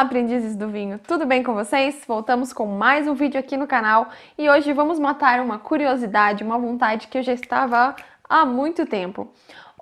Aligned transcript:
Olá, 0.00 0.06
aprendizes 0.06 0.56
do 0.56 0.66
vinho! 0.66 0.98
Tudo 1.06 1.26
bem 1.26 1.42
com 1.42 1.52
vocês? 1.52 2.04
Voltamos 2.08 2.54
com 2.54 2.64
mais 2.64 3.06
um 3.06 3.12
vídeo 3.12 3.38
aqui 3.38 3.54
no 3.54 3.66
canal 3.66 4.08
e 4.38 4.48
hoje 4.48 4.72
vamos 4.72 4.98
matar 4.98 5.40
uma 5.40 5.58
curiosidade, 5.58 6.42
uma 6.42 6.58
vontade 6.58 7.06
que 7.06 7.18
eu 7.18 7.22
já 7.22 7.34
estava 7.34 7.94
há 8.26 8.46
muito 8.46 8.86
tempo. 8.86 9.30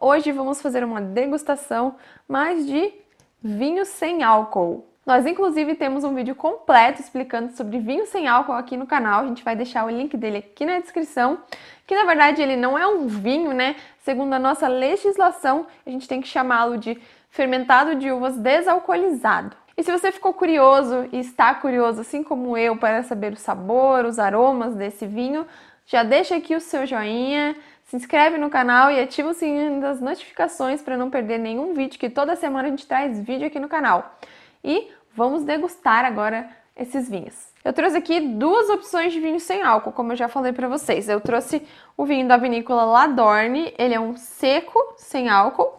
Hoje 0.01 0.33
vamos 0.33 0.61
fazer 0.61 0.83
uma 0.83 1.01
degustação 1.01 1.95
mais 2.27 2.67
de 2.67 2.93
vinho 3.41 3.85
sem 3.85 4.25
álcool. 4.25 4.89
Nós, 5.07 5.25
inclusive, 5.25 5.77
temos 5.77 6.03
um 6.03 6.13
vídeo 6.13 6.35
completo 6.35 7.01
explicando 7.01 7.53
sobre 7.53 7.79
vinho 7.79 8.05
sem 8.05 8.27
álcool 8.27 8.55
aqui 8.55 8.77
no 8.77 8.89
canal. 8.89 9.23
A 9.23 9.27
gente 9.29 9.45
vai 9.45 9.55
deixar 9.55 9.87
o 9.87 9.89
link 9.89 10.17
dele 10.17 10.39
aqui 10.39 10.67
na 10.67 10.81
descrição. 10.81 11.39
Que 11.87 11.95
na 11.95 12.05
verdade 12.05 12.43
ele 12.43 12.57
não 12.57 12.77
é 12.77 12.85
um 12.89 13.07
vinho, 13.07 13.53
né? 13.53 13.77
Segundo 14.01 14.33
a 14.33 14.39
nossa 14.41 14.67
legislação, 14.67 15.69
a 15.87 15.91
gente 15.91 16.09
tem 16.09 16.21
que 16.21 16.27
chamá-lo 16.27 16.77
de 16.77 17.01
fermentado 17.31 17.95
de 17.95 18.11
uvas 18.11 18.37
desalcoolizado. 18.37 19.68
E 19.79 19.83
se 19.85 19.93
você 19.93 20.11
ficou 20.11 20.35
curioso 20.35 21.09
e 21.13 21.21
está 21.21 21.55
curioso, 21.55 22.01
assim 22.01 22.21
como 22.21 22.59
eu, 22.59 22.77
para 22.77 23.05
saber 23.05 23.33
o 23.33 23.37
sabor, 23.37 24.05
os 24.07 24.19
aromas 24.19 24.75
desse 24.75 25.07
vinho, 25.07 25.47
já 25.87 26.03
deixa 26.03 26.35
aqui 26.35 26.57
o 26.57 26.61
seu 26.61 26.85
joinha, 26.85 27.55
se 27.85 27.95
inscreve 27.95 28.39
no 28.39 28.51
canal 28.51 28.91
e 28.91 28.99
ativa 28.99 29.31
o 29.31 29.35
sininho 29.35 29.81
das 29.81 30.01
notificações 30.01 30.83
para 30.83 30.97
não 30.97 31.09
perder 31.09 31.39
nenhum 31.39 31.75
vídeo, 31.75 31.97
que 31.97 32.11
toda 32.11 32.35
semana 32.35 32.67
a 32.67 32.71
gente 32.73 32.89
traz 32.89 33.21
vídeo 33.21 33.47
aqui 33.47 33.61
no 33.61 33.69
canal. 33.69 34.19
E 34.65 34.91
vamos 35.15 35.45
degustar 35.45 36.05
agora 36.05 36.51
esses 36.77 37.09
vinhos. 37.09 37.37
Eu 37.65 37.73
trouxe 37.73 37.99
aqui 37.99 38.19
duas 38.19 38.69
opções 38.71 39.13
de 39.13 39.21
vinho 39.21 39.39
sem 39.39 39.63
álcool, 39.63 39.93
como 39.93 40.11
eu 40.11 40.17
já 40.17 40.27
falei 40.27 40.53
para 40.53 40.67
vocês. 40.67 41.09
Eu 41.09 41.21
trouxe 41.21 41.63
o 41.97 42.05
vinho 42.05 42.27
da 42.27 42.37
vinícola 42.37 42.83
Ladorne, 42.85 43.73
ele 43.79 43.95
é 43.95 44.01
um 44.01 44.17
seco, 44.17 44.77
sem 44.97 45.29
álcool, 45.29 45.77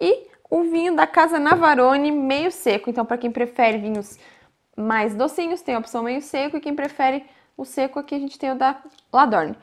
e 0.00 0.28
o 0.54 0.62
vinho 0.62 0.94
da 0.94 1.04
Casa 1.04 1.36
Navarone 1.36 2.12
meio 2.12 2.52
seco. 2.52 2.88
Então, 2.88 3.04
para 3.04 3.18
quem 3.18 3.28
prefere 3.28 3.76
vinhos 3.76 4.16
mais 4.76 5.12
docinhos, 5.12 5.62
tem 5.62 5.74
a 5.74 5.80
opção 5.80 6.04
meio 6.04 6.22
seco, 6.22 6.56
e 6.56 6.60
quem 6.60 6.76
prefere 6.76 7.24
o 7.56 7.64
seco, 7.64 7.98
aqui 7.98 8.14
a 8.14 8.18
gente 8.20 8.38
tem 8.38 8.52
o 8.52 8.54
da 8.54 8.76
Ladorne. 9.12 9.56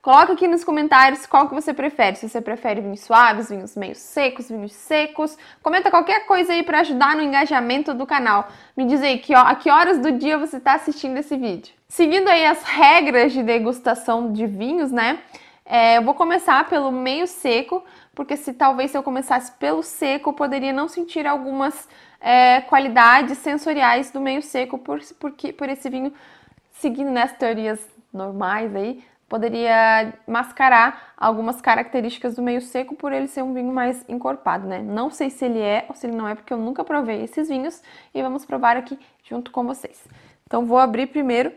Coloca 0.00 0.34
aqui 0.34 0.46
nos 0.46 0.62
comentários 0.62 1.26
qual 1.26 1.48
que 1.48 1.54
você 1.54 1.74
prefere. 1.74 2.14
Se 2.14 2.28
você 2.28 2.40
prefere 2.40 2.80
vinhos 2.80 3.00
suaves, 3.00 3.48
vinhos 3.48 3.74
meio 3.74 3.96
secos, 3.96 4.48
vinhos 4.48 4.72
secos. 4.72 5.36
Comenta 5.60 5.90
qualquer 5.90 6.26
coisa 6.26 6.52
aí 6.52 6.62
para 6.62 6.78
ajudar 6.78 7.16
no 7.16 7.22
engajamento 7.22 7.92
do 7.92 8.06
canal. 8.06 8.46
Me 8.76 8.84
diz 8.84 9.02
aí 9.02 9.18
que, 9.18 9.34
ó, 9.34 9.40
a 9.40 9.56
que 9.56 9.68
horas 9.68 9.98
do 9.98 10.12
dia 10.12 10.38
você 10.38 10.58
está 10.58 10.74
assistindo 10.74 11.16
esse 11.16 11.36
vídeo. 11.36 11.74
Seguindo 11.88 12.28
aí 12.28 12.46
as 12.46 12.62
regras 12.62 13.32
de 13.32 13.42
degustação 13.42 14.32
de 14.32 14.46
vinhos, 14.46 14.92
né? 14.92 15.18
É, 15.68 15.96
eu 15.96 16.02
vou 16.02 16.14
começar 16.14 16.68
pelo 16.68 16.92
meio 16.92 17.26
seco, 17.26 17.84
porque 18.16 18.34
se 18.34 18.54
talvez 18.54 18.90
se 18.90 18.96
eu 18.96 19.02
começasse 19.02 19.52
pelo 19.52 19.82
seco, 19.82 20.30
eu 20.30 20.34
poderia 20.34 20.72
não 20.72 20.88
sentir 20.88 21.26
algumas 21.26 21.86
é, 22.18 22.62
qualidades 22.62 23.36
sensoriais 23.36 24.10
do 24.10 24.20
meio 24.20 24.40
seco, 24.42 24.78
por, 24.78 25.00
por 25.56 25.68
esse 25.68 25.90
vinho, 25.90 26.12
seguindo 26.72 27.10
né, 27.10 27.28
teorias 27.28 27.78
normais 28.10 28.74
aí, 28.74 29.04
poderia 29.28 30.14
mascarar 30.26 31.12
algumas 31.14 31.60
características 31.60 32.34
do 32.34 32.42
meio 32.42 32.62
seco 32.62 32.96
por 32.96 33.12
ele 33.12 33.28
ser 33.28 33.42
um 33.42 33.52
vinho 33.52 33.72
mais 33.72 34.02
encorpado, 34.08 34.66
né? 34.66 34.80
Não 34.80 35.10
sei 35.10 35.28
se 35.28 35.44
ele 35.44 35.60
é 35.60 35.84
ou 35.86 35.94
se 35.94 36.06
ele 36.06 36.16
não 36.16 36.26
é, 36.26 36.34
porque 36.34 36.54
eu 36.54 36.58
nunca 36.58 36.82
provei 36.84 37.22
esses 37.22 37.48
vinhos 37.48 37.82
e 38.14 38.22
vamos 38.22 38.46
provar 38.46 38.78
aqui 38.78 38.98
junto 39.24 39.50
com 39.50 39.64
vocês. 39.64 40.02
Então 40.46 40.64
vou 40.64 40.78
abrir 40.78 41.08
primeiro 41.08 41.52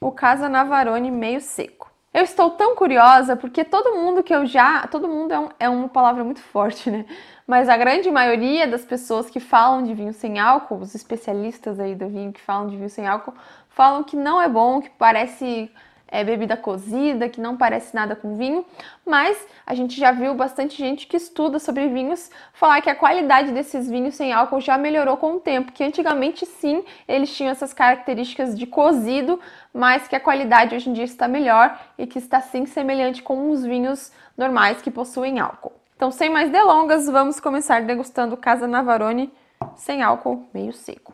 o 0.00 0.10
Casa 0.10 0.48
Navarone 0.48 1.10
meio 1.10 1.40
seco. 1.42 1.87
Eu 2.18 2.24
estou 2.24 2.50
tão 2.50 2.74
curiosa 2.74 3.36
porque 3.36 3.62
todo 3.62 3.94
mundo 3.94 4.24
que 4.24 4.34
eu 4.34 4.44
já. 4.44 4.84
Todo 4.88 5.06
mundo 5.06 5.32
é, 5.32 5.38
um, 5.38 5.48
é 5.60 5.68
uma 5.68 5.88
palavra 5.88 6.24
muito 6.24 6.40
forte, 6.40 6.90
né? 6.90 7.06
Mas 7.46 7.68
a 7.68 7.76
grande 7.76 8.10
maioria 8.10 8.66
das 8.66 8.84
pessoas 8.84 9.30
que 9.30 9.38
falam 9.38 9.84
de 9.84 9.94
vinho 9.94 10.12
sem 10.12 10.36
álcool, 10.36 10.80
os 10.80 10.96
especialistas 10.96 11.78
aí 11.78 11.94
do 11.94 12.08
vinho 12.08 12.32
que 12.32 12.40
falam 12.40 12.66
de 12.66 12.76
vinho 12.76 12.90
sem 12.90 13.06
álcool, 13.06 13.34
falam 13.68 14.02
que 14.02 14.16
não 14.16 14.42
é 14.42 14.48
bom, 14.48 14.80
que 14.80 14.90
parece 14.90 15.70
é, 16.08 16.24
bebida 16.24 16.56
cozida, 16.56 17.28
que 17.28 17.40
não 17.40 17.56
parece 17.56 17.94
nada 17.94 18.16
com 18.16 18.36
vinho, 18.36 18.64
mas 19.06 19.46
a 19.66 19.74
gente 19.74 19.98
já 19.98 20.10
viu 20.10 20.34
bastante 20.34 20.76
gente 20.76 21.06
que 21.06 21.16
estuda 21.16 21.58
sobre 21.58 21.88
vinhos 21.88 22.30
falar 22.52 22.80
que 22.80 22.90
a 22.90 22.94
qualidade 22.94 23.52
desses 23.52 23.88
vinhos 23.88 24.14
sem 24.14 24.32
álcool 24.32 24.60
já 24.60 24.76
melhorou 24.78 25.16
com 25.16 25.34
o 25.34 25.40
tempo, 25.40 25.72
que 25.72 25.84
antigamente 25.84 26.46
sim 26.46 26.84
eles 27.06 27.34
tinham 27.36 27.52
essas 27.52 27.72
características 27.72 28.58
de 28.58 28.66
cozido, 28.66 29.38
mas 29.72 30.08
que 30.08 30.16
a 30.16 30.20
qualidade 30.20 30.74
hoje 30.74 30.90
em 30.90 30.92
dia 30.92 31.04
está 31.04 31.28
melhor 31.28 31.78
e 31.96 32.06
que 32.06 32.18
está 32.18 32.40
sim 32.40 32.66
semelhante 32.66 33.22
com 33.22 33.50
os 33.50 33.64
vinhos 33.64 34.10
normais 34.36 34.80
que 34.80 34.90
possuem 34.90 35.38
álcool. 35.38 35.72
Então, 35.96 36.10
sem 36.10 36.30
mais 36.30 36.50
delongas, 36.50 37.06
vamos 37.06 37.40
começar 37.40 37.82
degustando 37.82 38.36
Casa 38.36 38.68
Navarone 38.68 39.32
sem 39.76 40.02
álcool 40.02 40.48
meio 40.54 40.72
seco. 40.72 41.12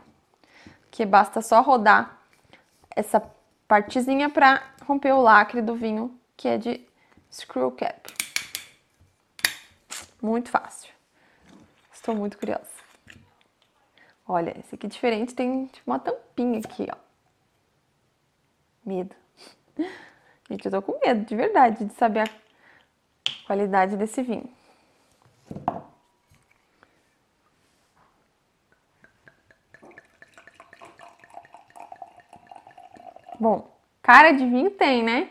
Que 0.90 1.06
basta 1.06 1.40
só 1.40 1.62
rodar 1.62 2.18
essa 2.94 3.18
partezinha 3.66 4.28
para 4.30 4.62
romper 4.86 5.12
o 5.12 5.20
lacre 5.20 5.62
do 5.62 5.74
vinho, 5.74 6.18
que 6.36 6.48
é 6.48 6.58
de 6.58 6.86
screw 7.30 7.70
cap. 7.70 8.12
Muito 10.20 10.50
fácil. 10.50 10.92
Estou 11.92 12.14
muito 12.14 12.38
curiosa. 12.38 12.74
Olha, 14.26 14.58
esse 14.58 14.74
aqui 14.74 14.86
é 14.86 14.88
diferente, 14.88 15.34
tem 15.34 15.66
tipo, 15.66 15.90
uma 15.90 15.98
tampinha 15.98 16.58
aqui, 16.58 16.86
ó. 16.90 16.96
Medo. 18.84 19.14
Gente, 20.48 20.64
eu 20.64 20.70
tô 20.70 20.82
com 20.82 20.98
medo, 21.04 21.24
de 21.24 21.36
verdade, 21.36 21.84
de 21.84 21.94
saber 21.94 22.20
a 22.28 23.46
qualidade 23.46 23.96
desse 23.96 24.22
vinho. 24.22 24.50
Bom, 33.44 33.70
cara 34.00 34.32
de 34.32 34.46
vinho 34.46 34.70
tem, 34.70 35.02
né? 35.02 35.28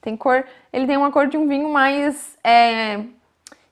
Tem 0.00 0.16
cor. 0.16 0.44
Ele 0.72 0.88
tem 0.88 0.96
uma 0.96 1.12
cor 1.12 1.28
de 1.28 1.36
um 1.36 1.46
vinho 1.46 1.72
mais 1.72 2.36
é, 2.42 3.04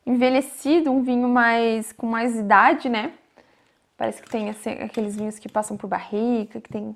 envelhecido, 0.06 0.93
um 0.93 1.03
vinho 1.03 1.28
mais 1.28 1.91
com 1.91 2.06
mais 2.06 2.37
idade, 2.37 2.88
né? 2.88 3.12
Parece 3.97 4.22
que 4.22 4.31
tem 4.31 4.48
aqueles 4.84 5.16
vinhos 5.16 5.37
que 5.41 5.48
passam 5.48 5.76
por 5.76 5.88
barrica, 5.88 6.60
que 6.60 6.69
tem 6.69 6.94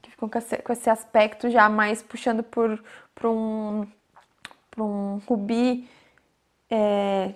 que 0.00 0.10
ficam 0.12 0.28
com 0.28 0.38
esse, 0.38 0.56
com 0.58 0.72
esse 0.72 0.88
aspecto 0.88 1.50
já 1.50 1.68
mais 1.68 2.00
puxando 2.00 2.44
por, 2.44 2.80
por 3.12 3.26
um 3.30 3.84
por 4.70 4.84
um 4.84 5.20
rubi 5.26 5.88
é, 6.70 7.34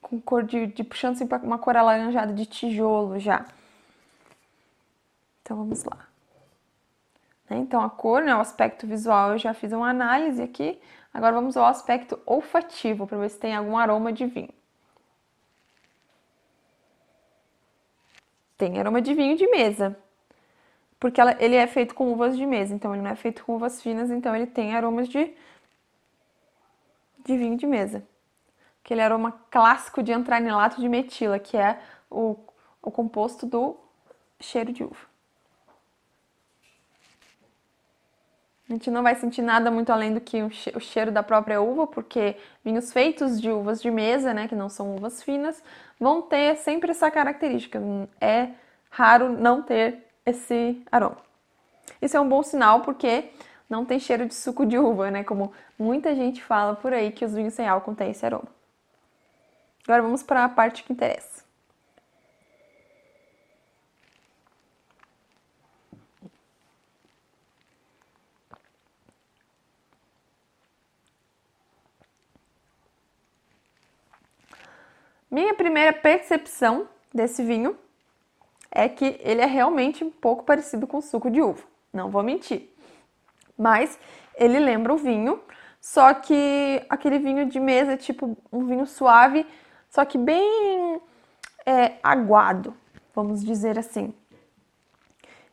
com 0.00 0.18
cor 0.18 0.42
de, 0.42 0.68
de 0.68 0.82
puxando 0.82 1.16
assim 1.16 1.28
uma 1.42 1.58
cor 1.58 1.76
alaranjada 1.76 2.32
de 2.32 2.46
tijolo 2.46 3.18
já. 3.18 3.44
Então 5.42 5.58
vamos 5.58 5.84
lá. 5.84 6.15
Né? 7.48 7.58
Então, 7.58 7.80
a 7.80 7.90
cor, 7.90 8.22
né, 8.22 8.34
o 8.34 8.40
aspecto 8.40 8.86
visual, 8.86 9.32
eu 9.32 9.38
já 9.38 9.54
fiz 9.54 9.72
uma 9.72 9.88
análise 9.88 10.42
aqui. 10.42 10.80
Agora 11.12 11.34
vamos 11.34 11.56
ao 11.56 11.66
aspecto 11.66 12.18
olfativo, 12.26 13.06
para 13.06 13.18
ver 13.18 13.30
se 13.30 13.38
tem 13.38 13.54
algum 13.54 13.76
aroma 13.76 14.12
de 14.12 14.26
vinho. 14.26 14.54
Tem 18.58 18.78
aroma 18.78 19.02
de 19.02 19.14
vinho 19.14 19.36
de 19.36 19.46
mesa, 19.50 19.96
porque 20.98 21.20
ela, 21.20 21.36
ele 21.38 21.56
é 21.56 21.66
feito 21.66 21.94
com 21.94 22.10
uvas 22.12 22.36
de 22.36 22.46
mesa, 22.46 22.74
então 22.74 22.94
ele 22.94 23.02
não 23.02 23.10
é 23.10 23.16
feito 23.16 23.44
com 23.44 23.54
uvas 23.54 23.82
finas, 23.82 24.10
então 24.10 24.34
ele 24.34 24.46
tem 24.46 24.74
aromas 24.74 25.08
de, 25.08 25.34
de 27.24 27.36
vinho 27.36 27.56
de 27.56 27.66
mesa. 27.66 28.06
Aquele 28.82 29.02
aroma 29.02 29.32
clássico 29.50 30.02
de 30.02 30.12
antranilato 30.12 30.80
de 30.80 30.88
metila, 30.88 31.38
que 31.38 31.56
é 31.56 31.78
o, 32.10 32.36
o 32.80 32.90
composto 32.90 33.44
do 33.44 33.76
cheiro 34.40 34.72
de 34.72 34.84
uva. 34.84 35.15
A 38.68 38.72
gente 38.72 38.90
não 38.90 39.02
vai 39.02 39.14
sentir 39.14 39.42
nada 39.42 39.70
muito 39.70 39.90
além 39.90 40.12
do 40.12 40.20
que 40.20 40.42
o 40.42 40.80
cheiro 40.80 41.12
da 41.12 41.22
própria 41.22 41.60
uva, 41.60 41.86
porque 41.86 42.36
vinhos 42.64 42.92
feitos 42.92 43.40
de 43.40 43.48
uvas 43.48 43.80
de 43.80 43.90
mesa, 43.92 44.34
né, 44.34 44.48
que 44.48 44.56
não 44.56 44.68
são 44.68 44.96
uvas 44.96 45.22
finas, 45.22 45.62
vão 46.00 46.20
ter 46.20 46.56
sempre 46.56 46.90
essa 46.90 47.08
característica. 47.08 47.80
É 48.20 48.48
raro 48.90 49.28
não 49.28 49.62
ter 49.62 50.04
esse 50.24 50.82
aroma. 50.90 51.18
Isso 52.02 52.16
é 52.16 52.20
um 52.20 52.28
bom 52.28 52.42
sinal 52.42 52.80
porque 52.80 53.30
não 53.70 53.84
tem 53.84 54.00
cheiro 54.00 54.26
de 54.26 54.34
suco 54.34 54.66
de 54.66 54.76
uva, 54.76 55.12
né, 55.12 55.22
como 55.22 55.52
muita 55.78 56.12
gente 56.16 56.42
fala 56.42 56.74
por 56.74 56.92
aí 56.92 57.12
que 57.12 57.24
os 57.24 57.34
vinhos 57.34 57.54
sem 57.54 57.68
álcool 57.68 57.94
têm 57.94 58.10
esse 58.10 58.26
aroma. 58.26 58.48
Agora 59.84 60.02
vamos 60.02 60.24
para 60.24 60.44
a 60.44 60.48
parte 60.48 60.82
que 60.82 60.92
interessa. 60.92 61.35
Minha 75.36 75.52
primeira 75.52 75.92
percepção 75.92 76.88
desse 77.12 77.44
vinho 77.44 77.76
é 78.70 78.88
que 78.88 79.20
ele 79.20 79.42
é 79.42 79.44
realmente 79.44 80.02
um 80.02 80.10
pouco 80.10 80.44
parecido 80.44 80.86
com 80.86 80.98
suco 81.02 81.30
de 81.30 81.42
uva, 81.42 81.62
não 81.92 82.10
vou 82.10 82.22
mentir. 82.22 82.74
Mas 83.54 83.98
ele 84.34 84.58
lembra 84.58 84.94
o 84.94 84.96
vinho, 84.96 85.38
só 85.78 86.14
que 86.14 86.82
aquele 86.88 87.18
vinho 87.18 87.44
de 87.44 87.60
mesa, 87.60 87.98
tipo 87.98 88.34
um 88.50 88.64
vinho 88.64 88.86
suave, 88.86 89.46
só 89.90 90.06
que 90.06 90.16
bem 90.16 91.02
é, 91.66 91.96
aguado, 92.02 92.74
vamos 93.14 93.44
dizer 93.44 93.78
assim. 93.78 94.14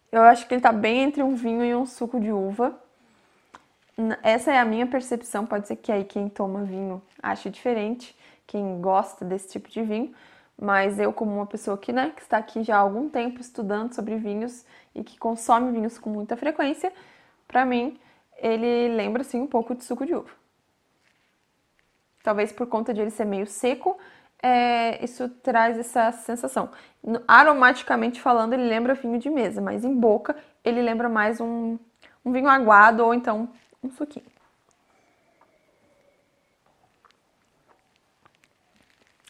Eu 0.10 0.22
acho 0.22 0.48
que 0.48 0.54
ele 0.54 0.62
tá 0.62 0.72
bem 0.72 1.02
entre 1.02 1.22
um 1.22 1.36
vinho 1.36 1.62
e 1.62 1.76
um 1.76 1.86
suco 1.86 2.22
de 2.22 2.32
uva. 2.32 2.74
Essa 4.24 4.54
é 4.54 4.60
a 4.60 4.64
minha 4.64 4.88
percepção, 4.88 5.46
pode 5.46 5.68
ser 5.68 5.76
que 5.76 5.92
aí 5.92 6.06
quem 6.06 6.30
toma 6.30 6.64
vinho 6.64 7.02
ache 7.22 7.50
diferente, 7.50 8.18
quem 8.54 8.80
gosta 8.80 9.26
desse 9.26 9.50
tipo 9.50 9.68
de 9.68 9.82
vinho, 9.82 10.14
mas 10.56 11.00
eu 11.00 11.12
como 11.12 11.34
uma 11.34 11.48
pessoa 11.48 11.76
que, 11.76 11.92
né, 11.92 12.14
que 12.16 12.22
está 12.22 12.38
aqui 12.38 12.64
já 12.64 12.76
há 12.78 12.80
algum 12.80 13.10
tempo 13.10 13.42
estudando 13.42 13.96
sobre 13.96 14.16
vinhos 14.16 14.64
e 14.94 15.04
que 15.04 15.18
consome 15.18 15.72
vinhos 15.72 15.98
com 15.98 16.12
muita 16.12 16.38
frequência, 16.38 16.94
para 17.48 17.66
mim 17.66 18.00
ele 18.38 18.90
lembra 18.90 19.24
assim 19.24 19.42
um 19.42 19.48
pouco 19.48 19.74
de 19.74 19.84
suco 19.84 20.06
de 20.06 20.14
uva. 20.14 20.30
Talvez 22.22 22.52
por 22.52 22.68
conta 22.68 22.94
de 22.94 23.02
ele 23.02 23.10
ser 23.10 23.26
meio 23.26 23.48
seco, 23.48 23.98
é, 24.42 25.04
isso 25.04 25.28
traz 25.28 25.80
essa 25.80 26.12
sensação. 26.12 26.70
Aromaticamente 27.28 28.22
falando, 28.22 28.54
ele 28.54 28.68
lembra 28.68 28.94
vinho 28.94 29.18
de 29.18 29.32
mesa, 29.32 29.62
mas 29.62 29.84
em 29.84 29.96
boca 29.96 30.36
ele 30.64 30.80
lembra 30.80 31.10
mais 31.10 31.42
um, 31.42 31.80
um 32.24 32.32
vinho 32.32 32.48
aguado 32.48 33.04
ou 33.04 33.16
então 33.16 33.50
um 33.84 33.90
suquinho. 33.90 34.33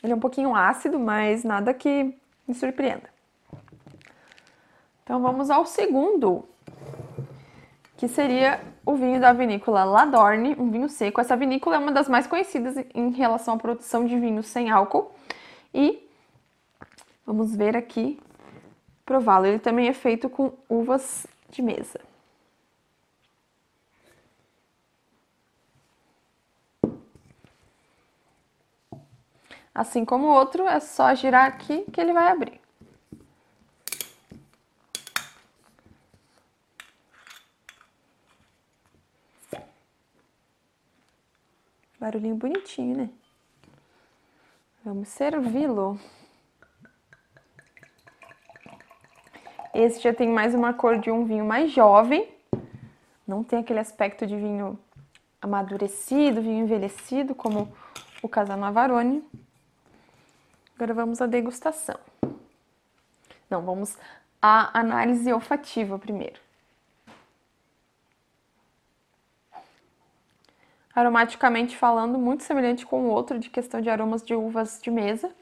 Ele 0.04 0.12
é 0.12 0.16
um 0.16 0.20
pouquinho 0.20 0.54
ácido, 0.54 1.00
mas 1.00 1.46
nada 1.46 1.74
que 1.74 2.14
me 2.46 2.54
surpreenda. 2.54 3.10
Então 5.04 5.22
vamos 5.22 5.50
ao 5.50 5.66
segundo, 5.66 6.46
que 7.96 8.08
seria 8.08 8.62
o 8.86 8.96
vinho 8.96 9.20
da 9.20 9.32
vinícola 9.32 9.86
Ladorne, 9.86 10.56
um 10.60 10.70
vinho 10.70 10.90
seco. 10.90 11.22
Essa 11.22 11.38
vinícola 11.38 11.78
é 11.78 11.80
uma 11.80 11.92
das 11.92 12.10
mais 12.10 12.28
conhecidas 12.28 12.76
em 12.94 13.12
relação 13.12 13.54
à 13.54 13.58
produção 13.58 14.06
de 14.06 14.20
vinhos 14.20 14.48
sem 14.48 14.70
álcool. 14.70 15.12
E 15.74 16.06
vamos 17.26 17.56
ver 17.56 17.78
aqui, 17.78 18.20
prová-lo. 19.06 19.46
Ele 19.46 19.60
também 19.60 19.88
é 19.88 19.94
feito 19.94 20.30
com 20.30 20.52
uvas 20.68 21.26
de 21.50 21.62
mesa. 21.62 22.00
Assim 29.74 30.06
como 30.06 30.28
o 30.28 30.34
outro, 30.34 30.68
é 30.68 30.80
só 30.80 31.16
girar 31.16 31.46
aqui 31.46 31.84
que 31.92 32.00
ele 32.00 32.14
vai 32.14 32.32
abrir. 32.32 32.62
Barulhinho 42.00 42.36
bonitinho, 42.36 42.98
né? 42.98 43.10
Vamos 44.84 45.08
servi-lo. 45.08 45.98
Esse 49.74 50.02
já 50.02 50.14
tem 50.14 50.30
mais 50.30 50.54
uma 50.54 50.74
cor 50.74 51.00
de 51.00 51.10
um 51.10 51.26
vinho 51.26 51.46
mais 51.46 51.72
jovem. 51.72 52.30
Não 53.26 53.44
tem 53.44 53.60
aquele 53.60 53.80
aspecto 53.80 54.28
de 54.28 54.36
vinho 54.36 54.78
amadurecido, 55.42 56.42
vinho 56.42 56.66
envelhecido, 56.66 57.34
como 57.34 57.74
o 58.22 58.30
Casano 58.30 58.66
Avarone. 58.66 59.24
Agora 60.76 60.94
vamos 60.94 61.22
à 61.22 61.28
degustação. 61.28 62.00
Não, 63.50 63.62
vamos 63.62 63.98
à 64.42 64.78
análise 64.80 65.32
olfativa 65.32 66.00
primeiro. 66.00 66.40
Aromaticamente 70.96 71.76
falando, 71.76 72.20
muito 72.20 72.44
semelhante 72.44 72.86
com 72.86 73.04
o 73.04 73.10
outro 73.10 73.40
de 73.40 73.50
questão 73.50 73.82
de 73.82 73.90
aromas 73.90 74.24
de 74.24 74.36
uvas 74.36 74.80
de 74.82 74.92
mesa. 74.92 75.34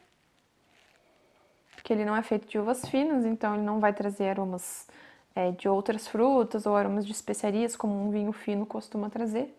Porque 1.75 1.91
ele 1.91 2.05
não 2.05 2.15
é 2.15 2.21
feito 2.21 2.47
de 2.47 2.57
uvas 2.59 2.87
finas, 2.87 3.25
então 3.25 3.55
ele 3.55 3.63
não 3.63 3.79
vai 3.79 3.91
trazer 3.91 4.29
aromas 4.29 4.87
é, 5.35 5.51
de 5.51 5.67
outras 5.67 6.07
frutas 6.07 6.65
ou 6.65 6.75
aromas 6.75 7.05
de 7.05 7.11
especiarias, 7.11 7.75
como 7.75 7.93
um 7.93 8.11
vinho 8.11 8.31
fino 8.31 8.65
costuma 8.65 9.09
trazer. 9.09 9.57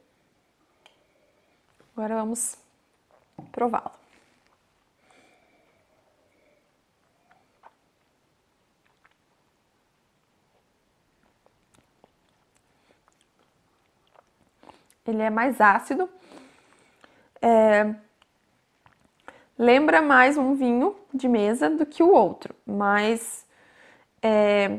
Agora 1.95 2.15
vamos 2.15 2.57
prová-lo. 3.51 4.02
Ele 15.07 15.23
é 15.23 15.31
mais 15.31 15.61
ácido. 15.61 16.09
É, 17.41 17.95
lembra 19.59 20.01
mais 20.01 20.37
um 20.37 20.55
vinho 20.55 20.97
de 21.13 21.29
mesa 21.29 21.69
do 21.69 21.85
que 21.85 22.03
o 22.03 22.13
outro, 22.13 22.55
mas 22.67 23.47
é, 24.23 24.79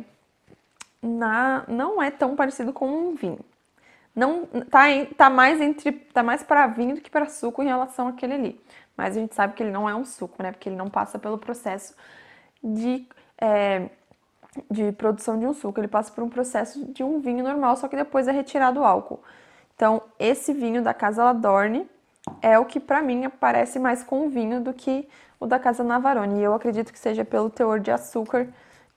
na, 1.02 1.66
não 1.68 2.02
é 2.02 2.10
tão 2.10 2.36
parecido 2.36 2.72
com 2.72 2.88
um 2.88 3.16
vinho. 3.16 3.40
Não 4.16 4.46
tá, 4.70 4.84
tá 5.18 5.30
mais 5.30 5.60
entre 5.60 5.92
tá 5.92 6.22
mais 6.24 6.44
para 6.44 6.68
vinho 6.68 6.96
do 6.96 7.02
que 7.02 7.10
para 7.10 7.28
suco 7.28 7.64
em 7.64 7.68
relação 7.68 8.08
àquele 8.08 8.34
ali. 8.34 8.62
Mas 8.96 9.18
a 9.18 9.20
gente 9.20 9.34
sabe 9.34 9.56
que 9.56 9.64
ele 9.64 9.72
não 9.72 9.90
é 9.90 9.96
um 9.96 10.06
suco, 10.06 10.42
né? 10.44 10.52
Porque 10.52 10.70
ele 10.70 10.76
não 10.76 10.90
passa 10.90 11.18
pelo 11.18 11.38
processo 11.38 11.96
de 12.64 13.08
é, 13.40 13.90
de 14.70 14.92
produção 14.94 15.40
de 15.40 15.46
um 15.48 15.54
suco. 15.54 15.80
Ele 15.80 15.88
passa 15.88 16.12
por 16.12 16.24
um 16.24 16.30
processo 16.30 16.86
de 16.94 17.04
um 17.04 17.20
vinho 17.20 17.44
normal, 17.44 17.76
só 17.76 17.88
que 17.88 17.96
depois 17.96 18.28
é 18.28 18.32
retirado 18.32 18.82
o 18.82 18.86
álcool. 18.86 19.24
Então, 19.76 20.02
esse 20.20 20.54
vinho 20.54 20.84
da 20.84 20.94
Casa 20.94 21.24
Ladorne 21.24 21.88
é 22.42 22.58
o 22.58 22.66
que 22.66 22.80
para 22.80 23.02
mim 23.02 23.30
parece 23.40 23.80
mais 23.80 24.04
com 24.04 24.30
vinho 24.30 24.62
do 24.62 24.74
que 24.74 25.08
o 25.40 25.46
da 25.46 25.60
Casa 25.60 25.84
Navarone. 25.84 26.40
E 26.40 26.44
eu 26.44 26.54
acredito 26.54 26.92
que 26.92 27.00
seja 27.00 27.26
pelo 27.26 27.50
teor 27.50 27.80
de 27.80 27.92
açúcar 27.92 28.48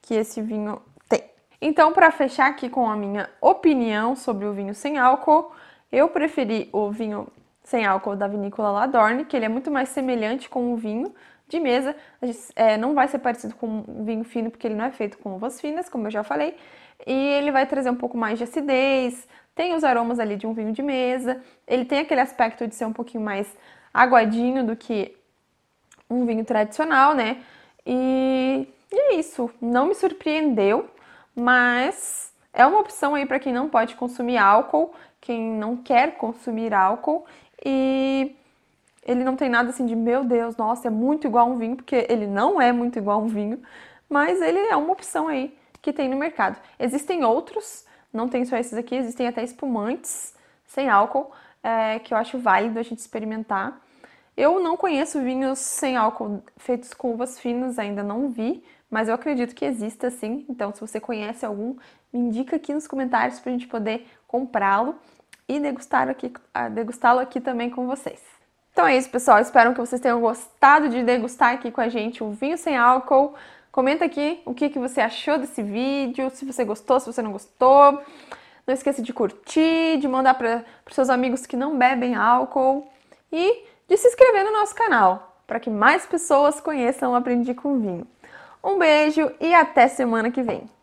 que 0.01 0.15
esse 0.15 0.41
vinho 0.41 0.81
tem. 1.09 1.23
Então, 1.61 1.93
para 1.93 2.11
fechar 2.11 2.49
aqui 2.49 2.69
com 2.69 2.89
a 2.89 2.97
minha 2.97 3.29
opinião 3.41 4.15
sobre 4.15 4.47
o 4.47 4.53
vinho 4.53 4.75
sem 4.75 4.99
álcool, 4.99 5.51
eu 5.91 6.09
preferi 6.09 6.69
o 6.73 6.91
vinho 6.91 7.27
sem 7.65 7.85
álcool 7.85 8.15
da 8.15 8.29
vinícola 8.29 8.71
Ladorne, 8.71 9.25
que 9.25 9.37
ele 9.37 9.47
é 9.47 9.49
muito 9.49 9.71
mais 9.71 9.89
semelhante 9.89 10.49
com 10.49 10.73
o 10.73 10.77
vinho 10.77 11.13
de 11.49 11.59
mesa. 11.59 11.97
É, 12.55 12.77
não 12.77 12.95
vai 12.95 13.09
ser 13.09 13.19
parecido 13.19 13.57
com 13.57 13.85
o 13.87 14.05
vinho 14.05 14.23
fino, 14.25 14.51
porque 14.51 14.69
ele 14.69 14.77
não 14.77 14.85
é 14.85 14.93
feito 14.93 15.19
com 15.19 15.35
uvas 15.35 15.61
finas, 15.61 15.89
como 15.89 16.07
eu 16.07 16.11
já 16.11 16.23
falei. 16.23 16.57
E 17.07 17.13
ele 17.13 17.53
vai 17.53 17.67
trazer 17.67 17.91
um 17.91 17.95
pouco 17.95 18.19
mais 18.19 18.37
de 18.39 18.45
acidez, 18.45 19.27
tem 19.55 19.75
os 19.75 19.85
aromas 19.85 20.19
ali 20.19 20.37
de 20.37 20.47
um 20.47 20.53
vinho 20.53 20.73
de 20.73 20.83
mesa, 20.83 21.41
ele 21.67 21.85
tem 21.85 22.01
aquele 22.01 22.21
aspecto 22.21 22.67
de 22.67 22.75
ser 22.75 22.85
um 22.85 22.93
pouquinho 22.93 23.25
mais 23.25 23.57
aguadinho 23.95 24.67
do 24.67 24.77
que 24.77 25.17
um 26.11 26.27
vinho 26.27 26.45
tradicional, 26.45 27.15
né? 27.15 27.43
E, 27.87 28.69
e 28.93 28.97
é 28.97 29.15
isso, 29.15 29.51
não 29.61 29.87
me 29.87 29.95
surpreendeu, 29.95 30.91
mas 31.35 32.33
é 32.53 32.67
uma 32.67 32.81
opção 32.81 33.15
aí 33.15 33.25
para 33.25 33.39
quem 33.39 33.53
não 33.53 33.69
pode 33.69 33.95
consumir 33.95 34.37
álcool, 34.37 34.93
quem 35.21 35.41
não 35.43 35.77
quer 35.77 36.17
consumir 36.17 36.75
álcool 36.75 37.25
e 37.65 38.35
ele 39.07 39.23
não 39.23 39.37
tem 39.37 39.49
nada 39.49 39.71
assim 39.71 39.87
de 39.87 39.95
meu 39.95 40.25
Deus, 40.25 40.57
nossa, 40.57 40.89
é 40.89 40.91
muito 40.91 41.27
igual 41.27 41.47
a 41.49 41.51
um 41.51 41.57
vinho, 41.57 41.77
porque 41.77 42.07
ele 42.09 42.27
não 42.27 42.61
é 42.61 42.73
muito 42.73 42.99
igual 42.99 43.21
a 43.21 43.23
um 43.23 43.29
vinho, 43.29 43.63
mas 44.09 44.43
ele 44.43 44.59
é 44.59 44.77
uma 44.77 44.93
opção 44.93 45.29
aí 45.29 45.57
que 45.81 45.93
tem 45.93 46.09
no 46.09 46.17
mercado. 46.17 46.59
Existem 46.79 47.25
outros 47.25 47.87
não 48.17 48.29
tem 48.29 48.45
só 48.45 48.57
esses 48.57 48.75
aqui, 48.75 48.97
existem 48.97 49.29
até 49.29 49.45
espumantes 49.45 50.35
sem 50.65 50.89
álcool, 50.89 51.31
é, 51.63 51.99
que 51.99 52.15
eu 52.15 52.19
acho 52.19 52.39
válido 52.39 52.79
a 52.79 52.83
gente 52.83 52.99
experimentar. 52.99 53.81
Eu 54.37 54.59
não 54.61 54.77
conheço 54.77 55.23
vinhos 55.23 55.59
sem 55.59 55.97
álcool 55.97 56.43
feitos 56.57 56.93
com 56.93 57.13
uvas 57.13 57.39
finas, 57.39 57.79
ainda 57.79 58.03
não 58.03 58.29
vi, 58.31 58.65
mas 58.91 59.09
eu 59.09 59.15
acredito 59.15 59.55
que 59.55 59.65
exista 59.65 60.11
sim. 60.11 60.45
Então, 60.49 60.73
se 60.75 60.81
você 60.81 61.01
conhece 61.01 61.45
algum, 61.45 61.77
me 62.13 62.21
indica 62.21 62.57
aqui 62.57 62.73
nos 62.73 62.87
comentários 62.87 63.39
para 63.39 63.51
a 63.51 63.53
gente 63.53 63.67
poder 63.67 64.07
comprá-lo 64.27 64.97
e 65.49 65.61
degustar 65.61 66.09
aqui, 66.09 66.33
degustá-lo 66.73 67.21
aqui 67.21 67.41
também 67.41 67.71
com 67.71 67.87
vocês. 67.87 68.21
Então 68.73 68.87
é 68.87 68.97
isso, 68.97 69.09
pessoal. 69.09 69.39
Espero 69.39 69.73
que 69.73 69.81
vocês 69.81 70.01
tenham 70.01 70.21
gostado 70.21 70.91
de 70.91 71.03
degustar 71.03 71.55
aqui 71.55 71.71
com 71.71 71.81
a 71.81 71.89
gente 71.89 72.23
um 72.23 72.33
vinho 72.33 72.59
sem 72.59 72.77
álcool. 72.77 73.35
Comenta 73.77 74.07
aqui 74.07 74.41
o 74.47 74.55
que, 74.55 74.71
que 74.71 74.79
você 74.79 75.03
achou 75.03 75.37
desse 75.37 75.63
vídeo, 75.63 76.31
se 76.31 76.47
você 76.47 76.65
gostou, 76.65 76.99
se 76.99 77.13
você 77.13 77.21
não 77.21 77.31
gostou. 77.31 78.01
Não 78.67 78.73
esqueça 78.73 79.03
de 79.03 79.13
curtir, 79.13 79.99
de 79.99 80.09
mandar 80.09 80.33
para 80.33 80.65
os 80.89 80.95
seus 80.95 81.11
amigos 81.11 81.45
que 81.45 81.59
não 81.59 81.77
bebem 81.77 82.15
álcool 82.15 82.91
e 83.31 83.67
de 83.87 83.99
se 83.99 84.09
inscrever 84.09 84.47
no 84.47 84.53
nosso 84.53 84.75
canal, 84.75 85.43
para 85.47 85.61
que 85.61 85.69
mais 85.69 86.07
pessoas 86.07 86.59
conheçam 86.59 87.15
Aprendi 87.15 87.53
com 87.53 87.79
Vinho. 87.79 88.07
Um 88.65 88.79
beijo 88.79 89.31
e 89.39 89.53
até 89.53 89.89
semana 89.89 90.31
que 90.31 90.43
vem! 90.43 90.76